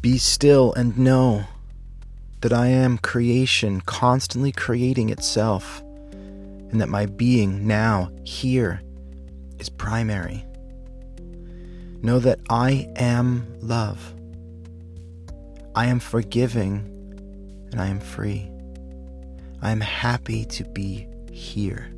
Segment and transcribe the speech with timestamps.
[0.00, 1.44] Be still and know
[2.40, 5.80] that I am creation constantly creating itself,
[6.12, 8.80] and that my being now, here,
[9.58, 10.44] is primary.
[12.00, 14.14] Know that I am love.
[15.74, 16.94] I am forgiving
[17.72, 18.48] and I am free.
[19.60, 21.90] I am happy to be here.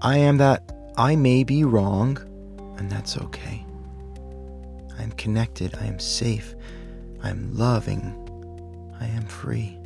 [0.00, 2.16] I am that I may be wrong,
[2.78, 3.64] and that's okay.
[4.98, 5.74] I am connected.
[5.80, 6.54] I am safe.
[7.22, 8.14] I am loving.
[9.00, 9.78] I am free.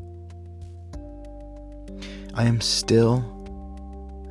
[2.35, 3.25] I am still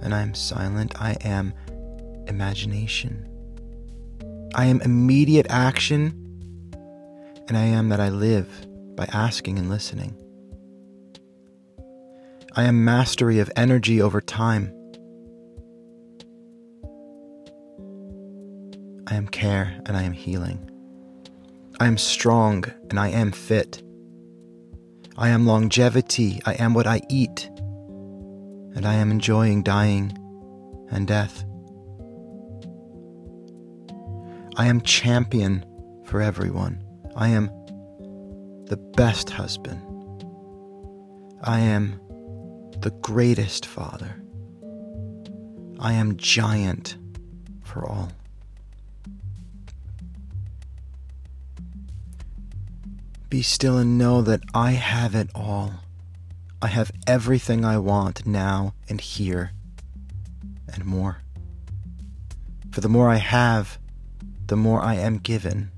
[0.01, 0.99] and I am silent.
[0.99, 1.53] I am
[2.27, 3.27] imagination.
[4.53, 6.17] I am immediate action,
[7.47, 8.49] and I am that I live
[8.95, 10.15] by asking and listening.
[12.55, 14.73] I am mastery of energy over time.
[19.07, 20.70] I am care and I am healing.
[21.81, 23.81] I am strong and I am fit.
[25.17, 26.39] I am longevity.
[26.45, 27.49] I am what I eat.
[28.75, 30.15] And I am enjoying dying
[30.91, 31.43] and death.
[34.57, 35.65] I am champion
[36.05, 36.83] for everyone.
[37.15, 37.47] I am
[38.67, 39.81] the best husband.
[41.43, 41.99] I am
[42.81, 44.21] the greatest father.
[45.79, 46.95] I am giant
[47.63, 48.11] for all.
[53.31, 55.75] Be still and know that I have it all.
[56.61, 59.53] I have everything I want now and here
[60.73, 61.21] and more.
[62.73, 63.79] For the more I have,
[64.47, 65.71] the more I am given.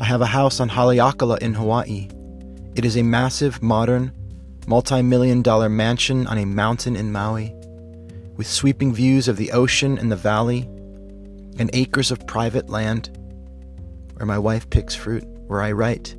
[0.00, 2.08] I have a house on Haleakala in Hawaii.
[2.74, 4.10] It is a massive, modern,
[4.66, 7.52] multi million dollar mansion on a mountain in Maui,
[8.38, 10.62] with sweeping views of the ocean and the valley,
[11.58, 13.10] and acres of private land,
[14.14, 16.14] where my wife picks fruit where I write,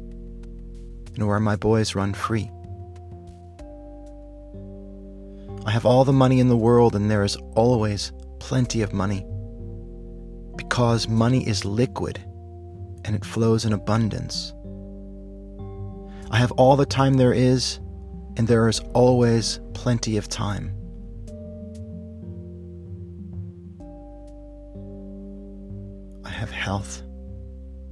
[1.15, 2.49] and where my boys run free.
[5.65, 9.25] I have all the money in the world, and there is always plenty of money.
[10.57, 12.19] Because money is liquid
[13.05, 14.53] and it flows in abundance.
[16.31, 17.79] I have all the time there is,
[18.37, 20.75] and there is always plenty of time.
[26.25, 27.03] I have health.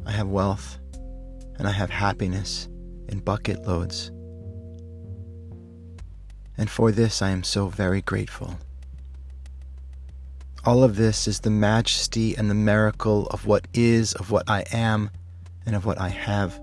[0.06, 0.81] I have wealth
[1.58, 2.68] and I have happiness
[3.10, 4.12] in bucket loads.
[6.58, 8.58] And for this I am so very grateful.
[10.64, 14.64] All of this is the majesty and the miracle of what is, of what I
[14.72, 15.10] am,
[15.66, 16.60] and of what I have.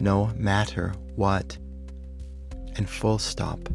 [0.00, 1.58] No matter what,
[2.76, 3.68] and full stop.